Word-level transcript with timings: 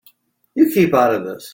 You 0.55 0.71
keep 0.71 0.95
out 0.95 1.13
of 1.13 1.25
this. 1.25 1.47